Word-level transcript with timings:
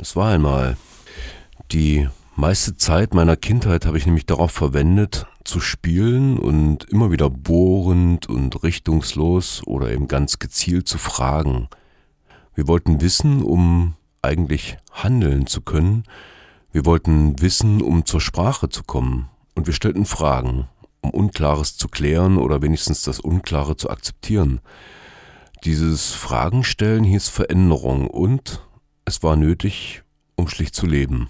Es 0.00 0.16
war 0.16 0.30
einmal. 0.32 0.78
Die 1.72 2.08
meiste 2.34 2.74
Zeit 2.78 3.12
meiner 3.12 3.36
Kindheit 3.36 3.84
habe 3.84 3.98
ich 3.98 4.06
nämlich 4.06 4.24
darauf 4.24 4.50
verwendet, 4.50 5.26
zu 5.44 5.60
spielen 5.60 6.38
und 6.38 6.84
immer 6.84 7.10
wieder 7.10 7.28
bohrend 7.28 8.26
und 8.26 8.62
richtungslos 8.62 9.62
oder 9.66 9.92
eben 9.92 10.08
ganz 10.08 10.38
gezielt 10.38 10.88
zu 10.88 10.96
fragen. 10.96 11.68
Wir 12.54 12.66
wollten 12.66 13.02
wissen, 13.02 13.42
um 13.42 13.94
eigentlich 14.22 14.78
handeln 14.90 15.46
zu 15.46 15.60
können. 15.60 16.04
Wir 16.72 16.86
wollten 16.86 17.38
wissen, 17.42 17.82
um 17.82 18.06
zur 18.06 18.22
Sprache 18.22 18.70
zu 18.70 18.84
kommen. 18.84 19.28
Und 19.54 19.66
wir 19.66 19.74
stellten 19.74 20.06
Fragen, 20.06 20.66
um 21.02 21.10
Unklares 21.10 21.76
zu 21.76 21.88
klären 21.88 22.38
oder 22.38 22.62
wenigstens 22.62 23.02
das 23.02 23.20
Unklare 23.20 23.76
zu 23.76 23.90
akzeptieren. 23.90 24.60
Dieses 25.64 26.12
Fragenstellen 26.12 27.04
hieß 27.04 27.28
Veränderung 27.28 28.06
und 28.06 28.62
es 29.10 29.24
war 29.24 29.34
nötig, 29.34 30.04
um 30.36 30.46
schlicht 30.46 30.76
zu 30.76 30.86
leben. 30.86 31.28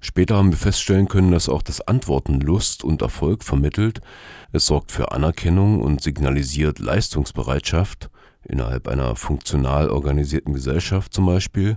Später 0.00 0.36
haben 0.36 0.52
wir 0.52 0.56
feststellen 0.56 1.06
können, 1.06 1.32
dass 1.32 1.50
auch 1.50 1.60
das 1.60 1.82
Antworten 1.82 2.40
Lust 2.40 2.82
und 2.82 3.02
Erfolg 3.02 3.44
vermittelt. 3.44 4.00
Es 4.52 4.64
sorgt 4.64 4.90
für 4.90 5.12
Anerkennung 5.12 5.82
und 5.82 6.00
signalisiert 6.00 6.78
Leistungsbereitschaft 6.78 8.08
innerhalb 8.42 8.88
einer 8.88 9.16
funktional 9.16 9.90
organisierten 9.90 10.54
Gesellschaft 10.54 11.12
zum 11.12 11.26
Beispiel. 11.26 11.76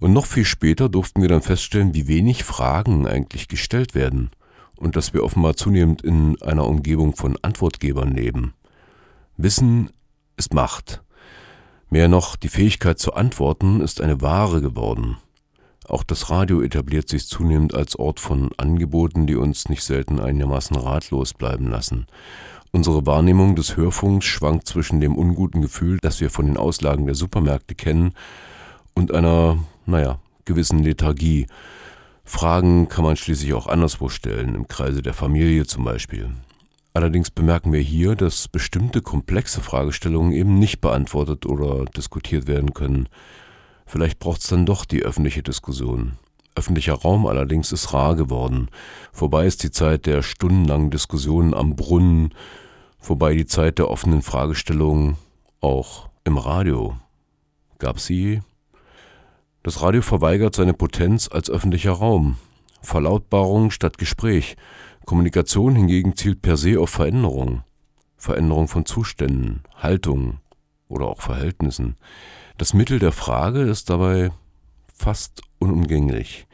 Und 0.00 0.12
noch 0.12 0.26
viel 0.26 0.44
später 0.44 0.88
durften 0.88 1.22
wir 1.22 1.28
dann 1.28 1.42
feststellen, 1.42 1.94
wie 1.94 2.08
wenig 2.08 2.42
Fragen 2.42 3.06
eigentlich 3.06 3.46
gestellt 3.46 3.94
werden 3.94 4.30
und 4.74 4.96
dass 4.96 5.14
wir 5.14 5.22
offenbar 5.22 5.54
zunehmend 5.54 6.02
in 6.02 6.42
einer 6.42 6.66
Umgebung 6.66 7.14
von 7.14 7.38
Antwortgebern 7.42 8.12
leben. 8.12 8.54
Wissen 9.36 9.90
ist 10.36 10.52
Macht. 10.52 11.04
Mehr 11.92 12.06
noch, 12.06 12.36
die 12.36 12.48
Fähigkeit 12.48 13.00
zu 13.00 13.14
antworten 13.14 13.80
ist 13.80 14.00
eine 14.00 14.20
Ware 14.20 14.60
geworden. 14.60 15.16
Auch 15.88 16.04
das 16.04 16.30
Radio 16.30 16.62
etabliert 16.62 17.08
sich 17.08 17.26
zunehmend 17.26 17.74
als 17.74 17.96
Ort 17.96 18.20
von 18.20 18.50
Angeboten, 18.56 19.26
die 19.26 19.34
uns 19.34 19.68
nicht 19.68 19.82
selten 19.82 20.20
einigermaßen 20.20 20.76
ratlos 20.76 21.34
bleiben 21.34 21.68
lassen. 21.68 22.06
Unsere 22.70 23.04
Wahrnehmung 23.06 23.56
des 23.56 23.76
Hörfunks 23.76 24.26
schwankt 24.26 24.68
zwischen 24.68 25.00
dem 25.00 25.16
unguten 25.16 25.62
Gefühl, 25.62 25.98
das 26.00 26.20
wir 26.20 26.30
von 26.30 26.46
den 26.46 26.56
Auslagen 26.56 27.06
der 27.06 27.16
Supermärkte 27.16 27.74
kennen, 27.74 28.12
und 28.94 29.12
einer, 29.12 29.58
naja, 29.84 30.20
gewissen 30.44 30.84
Lethargie. 30.84 31.48
Fragen 32.24 32.88
kann 32.88 33.02
man 33.02 33.16
schließlich 33.16 33.52
auch 33.54 33.66
anderswo 33.66 34.08
stellen, 34.08 34.54
im 34.54 34.68
Kreise 34.68 35.02
der 35.02 35.14
Familie 35.14 35.66
zum 35.66 35.82
Beispiel. 35.82 36.30
Allerdings 36.92 37.30
bemerken 37.30 37.72
wir 37.72 37.80
hier, 37.80 38.16
dass 38.16 38.48
bestimmte 38.48 39.00
komplexe 39.00 39.60
Fragestellungen 39.60 40.32
eben 40.32 40.58
nicht 40.58 40.80
beantwortet 40.80 41.46
oder 41.46 41.84
diskutiert 41.84 42.46
werden 42.48 42.74
können. 42.74 43.08
Vielleicht 43.86 44.18
braucht 44.18 44.40
es 44.40 44.48
dann 44.48 44.66
doch 44.66 44.84
die 44.84 45.02
öffentliche 45.02 45.42
Diskussion. 45.42 46.18
Öffentlicher 46.56 46.94
Raum 46.94 47.26
allerdings 47.26 47.70
ist 47.70 47.92
rar 47.92 48.16
geworden. 48.16 48.68
Vorbei 49.12 49.46
ist 49.46 49.62
die 49.62 49.70
Zeit 49.70 50.06
der 50.06 50.22
stundenlangen 50.22 50.90
Diskussionen 50.90 51.54
am 51.54 51.76
Brunnen, 51.76 52.34
vorbei 52.98 53.34
die 53.34 53.46
Zeit 53.46 53.78
der 53.78 53.88
offenen 53.88 54.22
Fragestellungen 54.22 55.16
auch 55.60 56.08
im 56.24 56.38
Radio. 56.38 56.96
Gab 57.78 58.00
sie? 58.00 58.42
Das 59.62 59.80
Radio 59.80 60.02
verweigert 60.02 60.56
seine 60.56 60.74
Potenz 60.74 61.28
als 61.28 61.50
öffentlicher 61.50 61.92
Raum. 61.92 62.36
Verlautbarung 62.82 63.70
statt 63.70 63.98
Gespräch. 63.98 64.56
Kommunikation 65.06 65.74
hingegen 65.76 66.16
zielt 66.16 66.42
per 66.42 66.56
se 66.56 66.78
auf 66.78 66.90
Veränderung. 66.90 67.62
Veränderung 68.16 68.68
von 68.68 68.84
Zuständen, 68.84 69.62
Haltungen 69.76 70.40
oder 70.88 71.06
auch 71.06 71.22
Verhältnissen. 71.22 71.96
Das 72.58 72.74
Mittel 72.74 72.98
der 72.98 73.12
Frage 73.12 73.62
ist 73.62 73.88
dabei 73.88 74.30
fast 74.94 75.42
unumgänglich. 75.58 76.46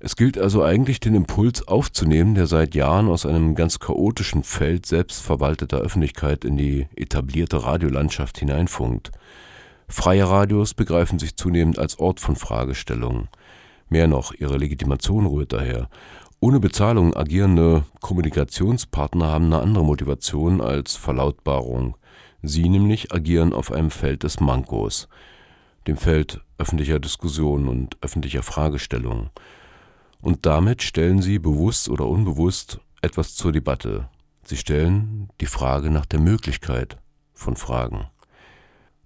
Es 0.00 0.14
gilt 0.14 0.38
also 0.38 0.62
eigentlich 0.62 1.00
den 1.00 1.14
Impuls 1.14 1.66
aufzunehmen, 1.66 2.34
der 2.34 2.46
seit 2.46 2.74
Jahren 2.74 3.08
aus 3.08 3.26
einem 3.26 3.54
ganz 3.54 3.80
chaotischen 3.80 4.44
Feld 4.44 4.86
selbstverwalteter 4.86 5.78
Öffentlichkeit 5.78 6.44
in 6.44 6.56
die 6.56 6.86
etablierte 6.94 7.64
Radiolandschaft 7.64 8.38
hineinfunkt. 8.38 9.10
Freie 9.88 10.28
Radios 10.28 10.74
begreifen 10.74 11.18
sich 11.18 11.36
zunehmend 11.36 11.78
als 11.78 11.98
Ort 11.98 12.20
von 12.20 12.36
Fragestellungen. 12.36 13.28
Mehr 13.88 14.06
noch, 14.06 14.32
ihre 14.34 14.58
Legitimation 14.58 15.26
rührt 15.26 15.52
daher. 15.52 15.88
Ohne 16.40 16.60
Bezahlung 16.60 17.16
agierende 17.16 17.84
Kommunikationspartner 18.00 19.26
haben 19.26 19.46
eine 19.46 19.60
andere 19.60 19.84
Motivation 19.84 20.60
als 20.60 20.94
Verlautbarung. 20.94 21.96
Sie 22.42 22.68
nämlich 22.68 23.12
agieren 23.12 23.52
auf 23.52 23.72
einem 23.72 23.90
Feld 23.90 24.22
des 24.22 24.38
Mankos, 24.38 25.08
dem 25.88 25.96
Feld 25.96 26.40
öffentlicher 26.56 27.00
Diskussion 27.00 27.66
und 27.66 27.96
öffentlicher 28.02 28.44
Fragestellungen. 28.44 29.30
Und 30.20 30.46
damit 30.46 30.84
stellen 30.84 31.22
sie 31.22 31.40
bewusst 31.40 31.88
oder 31.88 32.06
unbewusst 32.06 32.78
etwas 33.02 33.34
zur 33.34 33.50
Debatte. 33.50 34.08
Sie 34.44 34.56
stellen 34.56 35.30
die 35.40 35.46
Frage 35.46 35.90
nach 35.90 36.06
der 36.06 36.20
Möglichkeit 36.20 36.98
von 37.34 37.56
Fragen. 37.56 38.06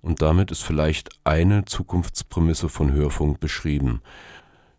Und 0.03 0.21
damit 0.21 0.51
ist 0.51 0.63
vielleicht 0.63 1.09
eine 1.25 1.65
Zukunftsprämisse 1.65 2.69
von 2.69 2.93
Hörfunk 2.93 3.41
beschrieben. 3.41 4.03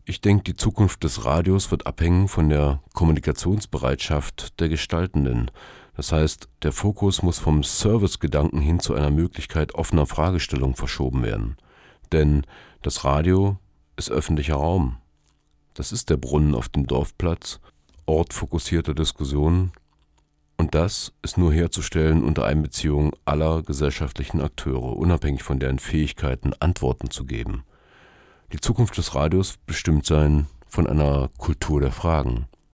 Ich 0.05 0.19
denke, 0.19 0.43
die 0.43 0.55
Zukunft 0.55 1.05
des 1.05 1.23
Radios 1.23 1.71
wird 1.71 1.87
abhängen 1.87 2.27
von 2.27 2.49
der 2.49 2.81
Kommunikationsbereitschaft 2.93 4.59
der 4.59 4.67
Gestaltenden. 4.67 5.49
Das 5.95 6.11
heißt, 6.11 6.49
der 6.61 6.73
Fokus 6.73 7.23
muss 7.23 7.39
vom 7.39 7.63
Servicegedanken 7.63 8.59
hin 8.59 8.79
zu 8.79 8.95
einer 8.95 9.11
Möglichkeit 9.11 9.75
offener 9.75 10.05
Fragestellung 10.05 10.75
verschoben 10.75 11.23
werden. 11.23 11.55
Denn 12.11 12.45
das 12.81 13.05
Radio 13.05 13.57
ist 13.95 14.11
öffentlicher 14.11 14.55
Raum. 14.55 14.97
Das 15.73 15.93
ist 15.93 16.09
der 16.09 16.17
Brunnen 16.17 16.53
auf 16.53 16.67
dem 16.67 16.85
Dorfplatz, 16.85 17.61
Ort 18.05 18.33
fokussierter 18.33 18.93
Diskussionen. 18.93 19.71
Und 20.57 20.75
das 20.75 21.13
ist 21.21 21.37
nur 21.37 21.53
herzustellen 21.53 22.25
unter 22.25 22.43
Einbeziehung 22.45 23.15
aller 23.23 23.63
gesellschaftlichen 23.63 24.41
Akteure, 24.41 24.97
unabhängig 24.97 25.43
von 25.43 25.59
deren 25.59 25.79
Fähigkeiten, 25.79 26.51
Antworten 26.59 27.09
zu 27.09 27.23
geben. 27.23 27.63
Die 28.53 28.61
Zukunft 28.61 28.95
des 28.97 29.15
Radios 29.15 29.57
bestimmt 29.65 30.05
sein 30.05 30.45
von 30.67 30.85
einer 30.85 31.31
Kultur 31.39 31.81
der 31.81 31.91
Fragen. 31.91 32.45